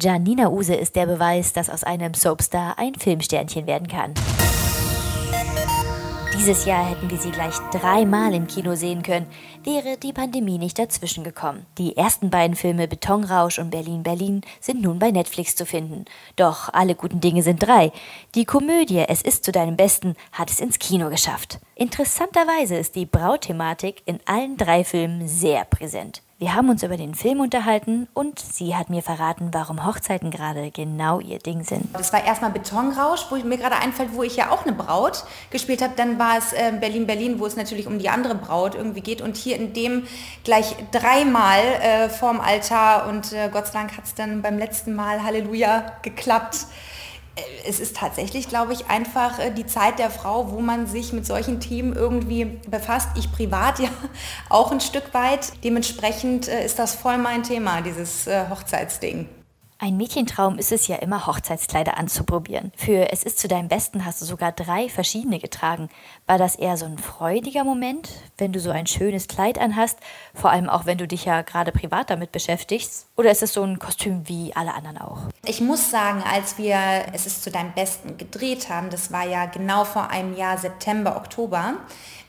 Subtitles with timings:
[0.00, 4.14] Janina Use ist der Beweis, dass aus einem Soapstar ein Filmsternchen werden kann.
[6.38, 9.26] Dieses Jahr hätten wir sie gleich dreimal im Kino sehen können,
[9.64, 11.66] wäre die Pandemie nicht dazwischen gekommen.
[11.78, 16.04] Die ersten beiden Filme Betonrausch und Berlin Berlin sind nun bei Netflix zu finden.
[16.36, 17.90] Doch alle guten Dinge sind drei.
[18.36, 21.58] Die Komödie Es ist zu deinem Besten hat es ins Kino geschafft.
[21.74, 26.22] Interessanterweise ist die Brautthematik in allen drei Filmen sehr präsent.
[26.40, 30.70] Wir haben uns über den Film unterhalten und sie hat mir verraten, warum Hochzeiten gerade
[30.70, 31.92] genau ihr Ding sind.
[31.92, 35.82] Das war erstmal Betonrausch, wo mir gerade einfällt, wo ich ja auch eine Braut gespielt
[35.82, 35.94] habe.
[35.96, 39.20] Dann war es äh, Berlin Berlin, wo es natürlich um die andere Braut irgendwie geht
[39.20, 40.06] und hier in dem
[40.44, 44.94] gleich dreimal äh, vorm Altar und äh, Gott sei Dank hat es dann beim letzten
[44.94, 46.66] Mal Halleluja geklappt
[47.66, 51.26] es ist tatsächlich, glaube ich, einfach äh, die Zeit der Frau, wo man sich mit
[51.26, 53.08] solchen Themen irgendwie befasst.
[53.16, 53.90] Ich privat ja
[54.48, 55.52] auch ein Stück weit.
[55.64, 59.28] Dementsprechend äh, ist das voll mein Thema, dieses äh, Hochzeitsding.
[59.80, 62.72] Ein Mädchentraum ist es ja immer, Hochzeitskleider anzuprobieren.
[62.76, 65.88] Für Es ist zu deinem Besten hast du sogar drei verschiedene getragen.
[66.26, 70.00] War das eher so ein freudiger Moment, wenn du so ein schönes Kleid anhast,
[70.34, 73.06] vor allem auch wenn du dich ja gerade privat damit beschäftigst?
[73.16, 75.20] Oder ist es so ein Kostüm wie alle anderen auch?
[75.46, 76.76] Ich muss sagen, als wir
[77.12, 81.16] Es ist zu deinem Besten gedreht haben, das war ja genau vor einem Jahr, September,
[81.16, 81.74] Oktober,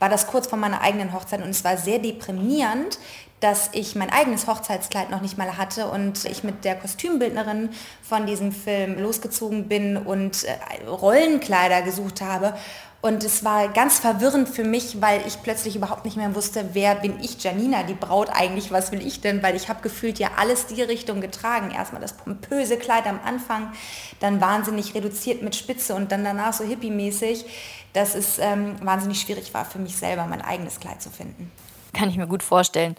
[0.00, 2.98] war das kurz vor meiner eigenen Hochzeit und es war sehr deprimierend,
[3.40, 7.70] dass ich mein eigenes Hochzeitskleid noch nicht mal hatte und ich mit der Kostümbildnerin
[8.02, 12.54] von diesem Film losgezogen bin und äh, Rollenkleider gesucht habe.
[13.02, 16.94] Und es war ganz verwirrend für mich, weil ich plötzlich überhaupt nicht mehr wusste, wer
[16.96, 19.42] bin ich, Janina, die Braut eigentlich, was will ich denn?
[19.42, 21.70] Weil ich habe gefühlt ja alles die Richtung getragen.
[21.70, 23.70] Erstmal das pompöse Kleid am Anfang,
[24.18, 27.44] dann wahnsinnig reduziert mit Spitze und dann danach so hippie-mäßig,
[27.92, 31.52] dass es ähm, wahnsinnig schwierig war für mich selber, mein eigenes Kleid zu finden.
[31.92, 32.96] Kann ich mir gut vorstellen.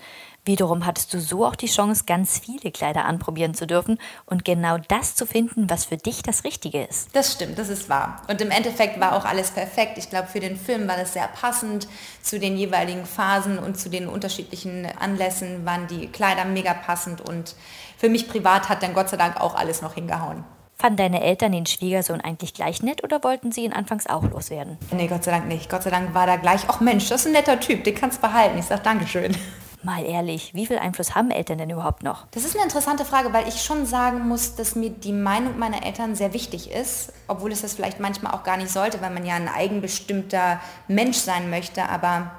[0.48, 4.78] Wiederum hattest du so auch die Chance, ganz viele Kleider anprobieren zu dürfen und genau
[4.78, 7.10] das zu finden, was für dich das Richtige ist.
[7.14, 8.22] Das stimmt, das ist wahr.
[8.30, 9.98] Und im Endeffekt war auch alles perfekt.
[9.98, 11.90] Ich glaube, für den Film war das sehr passend
[12.22, 17.56] zu den jeweiligen Phasen und zu den unterschiedlichen Anlässen waren die Kleider mega passend und
[17.98, 20.46] für mich privat hat dann Gott sei Dank auch alles noch hingehauen.
[20.80, 24.78] Fanden deine Eltern den Schwiegersohn eigentlich gleich nett oder wollten sie ihn anfangs auch loswerden?
[24.92, 25.72] Nee, Gott sei Dank nicht.
[25.72, 28.18] Gott sei Dank war da gleich, ach Mensch, das ist ein netter Typ, den kannst
[28.18, 28.60] du behalten.
[28.60, 29.36] Ich sag Dankeschön.
[29.82, 32.28] Mal ehrlich, wie viel Einfluss haben Eltern denn überhaupt noch?
[32.32, 35.84] Das ist eine interessante Frage, weil ich schon sagen muss, dass mir die Meinung meiner
[35.84, 39.26] Eltern sehr wichtig ist, obwohl es das vielleicht manchmal auch gar nicht sollte, weil man
[39.26, 41.90] ja ein eigenbestimmter Mensch sein möchte.
[41.90, 42.32] Aber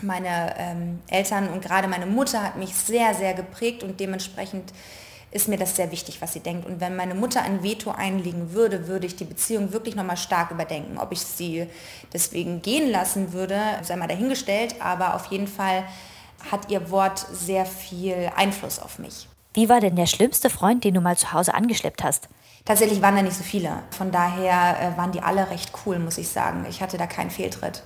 [0.00, 4.72] meine ähm, Eltern und gerade meine Mutter hat mich sehr, sehr geprägt und dementsprechend
[5.32, 6.66] ist mir das sehr wichtig, was sie denkt.
[6.66, 10.50] Und wenn meine Mutter ein Veto einlegen würde, würde ich die Beziehung wirklich nochmal stark
[10.50, 10.98] überdenken.
[10.98, 11.66] Ob ich sie
[12.12, 15.84] deswegen gehen lassen würde, sei mal dahingestellt, aber auf jeden Fall
[16.50, 19.26] hat ihr Wort sehr viel Einfluss auf mich.
[19.54, 22.28] Wie war denn der schlimmste Freund, den du mal zu Hause angeschleppt hast?
[22.64, 23.82] Tatsächlich waren da nicht so viele.
[23.90, 26.64] Von daher äh, waren die alle recht cool, muss ich sagen.
[26.68, 27.82] Ich hatte da keinen Fehltritt.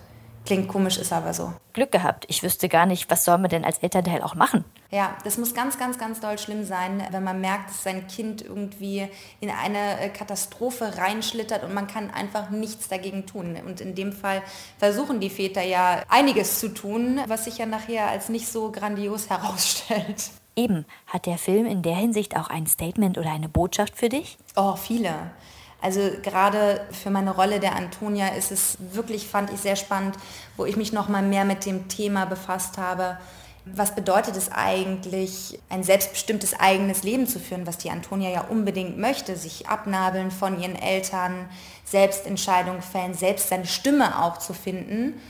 [0.47, 1.53] Klingt komisch, ist aber so.
[1.73, 2.25] Glück gehabt.
[2.29, 4.65] Ich wüsste gar nicht, was soll man denn als Elternteil auch machen?
[4.93, 8.43] Ja, das muss ganz, ganz, ganz doll schlimm sein, wenn man merkt, dass sein Kind
[8.43, 9.09] irgendwie
[9.41, 13.59] in eine äh, Katastrophe reinschlittert und man kann einfach nichts dagegen tun.
[13.67, 14.41] Und in dem Fall
[14.79, 19.29] versuchen die Väter ja einiges zu tun, was sich ja nachher als nicht so grandios
[19.31, 20.31] herausstellt.
[20.55, 24.39] Eben, hat der Film in der Hinsicht auch ein Statement oder eine Botschaft für dich?
[24.55, 25.33] Oh, viele.
[25.81, 30.17] Also gerade für meine Rolle der Antonia ist es wirklich, fand ich sehr spannend,
[30.57, 33.19] wo ich mich noch mal mehr mit dem Thema befasst habe.
[33.67, 38.97] Was bedeutet es eigentlich, ein selbstbestimmtes eigenes Leben zu führen, was die Antonia ja unbedingt
[38.97, 41.49] möchte, sich abnabeln von ihren Eltern,
[41.85, 45.21] Selbstentscheidungen fällen, selbst seine Stimme auch zu finden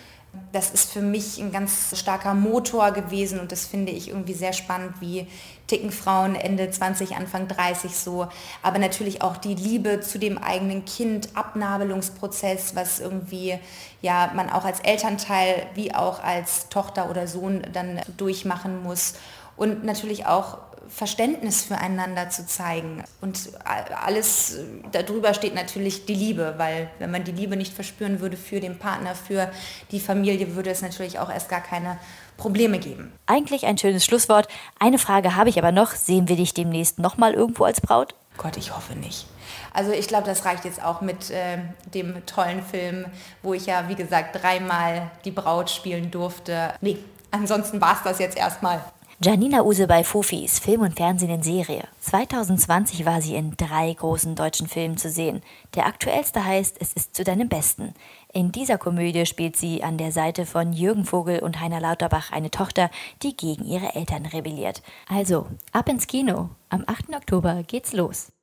[0.53, 4.53] das ist für mich ein ganz starker Motor gewesen und das finde ich irgendwie sehr
[4.53, 5.27] spannend, wie
[5.67, 8.29] ticken Frauen Ende 20, Anfang 30 so.
[8.63, 13.59] Aber natürlich auch die Liebe zu dem eigenen Kind, Abnabelungsprozess, was irgendwie
[14.03, 19.15] ja man auch als Elternteil wie auch als Tochter oder Sohn dann durchmachen muss.
[19.57, 20.59] Und natürlich auch
[20.89, 23.03] Verständnis füreinander zu zeigen.
[23.21, 24.59] Und alles
[24.93, 28.79] darüber steht natürlich die Liebe, weil wenn man die Liebe nicht verspüren würde für den
[28.79, 29.51] Partner, für
[29.91, 31.99] die Familie, würde es natürlich auch erst gar keine
[32.37, 33.13] Probleme geben.
[33.27, 34.49] Eigentlich ein schönes Schlusswort.
[34.79, 35.93] Eine Frage habe ich aber noch.
[35.93, 38.15] Sehen wir dich demnächst nochmal irgendwo als Braut?
[38.37, 39.27] Gott, ich hoffe nicht.
[39.73, 41.59] Also ich glaube, das reicht jetzt auch mit äh,
[41.95, 43.07] dem tollen Film,
[43.43, 46.75] wo ich ja, wie gesagt, dreimal die Braut spielen durfte.
[46.81, 46.99] Nee,
[47.31, 48.83] ansonsten war es das jetzt erstmal.
[49.19, 51.85] Janina Use bei Fufis, Film und Fernsehen in Serie.
[52.01, 55.43] 2020 war sie in drei großen deutschen Filmen zu sehen.
[55.75, 57.95] Der aktuellste heißt Es ist zu deinem Besten.
[58.35, 62.51] In dieser Komödie spielt sie an der Seite von Jürgen Vogel und Heiner Lauterbach eine
[62.51, 62.91] Tochter,
[63.23, 64.83] die gegen ihre Eltern rebelliert.
[65.09, 66.51] Also, ab ins Kino.
[66.69, 67.17] Am 8.
[67.17, 68.36] Oktober geht's los.